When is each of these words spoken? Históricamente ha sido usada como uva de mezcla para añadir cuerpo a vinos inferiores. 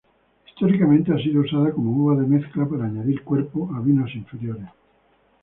Históricamente 0.47 1.13
ha 1.13 1.17
sido 1.19 1.41
usada 1.41 1.71
como 1.73 1.91
uva 1.91 2.19
de 2.19 2.25
mezcla 2.27 2.65
para 2.67 2.85
añadir 2.85 3.23
cuerpo 3.23 3.69
a 3.75 3.79
vinos 3.81 4.09
inferiores. 4.15 4.67